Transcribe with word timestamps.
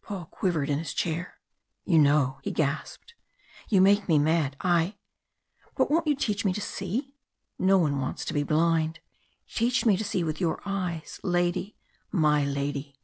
Paul 0.00 0.26
quivered 0.26 0.70
in 0.70 0.78
his 0.78 0.94
chair. 0.94 1.40
"You 1.84 1.98
know!" 1.98 2.38
he 2.44 2.52
gasped. 2.52 3.14
"You 3.68 3.80
make 3.80 4.06
me 4.08 4.16
mad 4.16 4.54
I 4.60 4.94
But 5.74 5.90
won't 5.90 6.06
you 6.06 6.14
teach 6.14 6.44
me 6.44 6.52
to 6.52 6.60
see? 6.60 7.16
No 7.58 7.78
one 7.78 8.00
wants 8.00 8.24
to 8.26 8.32
be 8.34 8.44
blind! 8.44 9.00
Teach 9.52 9.84
me 9.84 9.96
to 9.96 10.04
see 10.04 10.22
with 10.22 10.40
your 10.40 10.60
eyes, 10.64 11.18
lady 11.24 11.74
my 12.12 12.44
lady." 12.44 12.94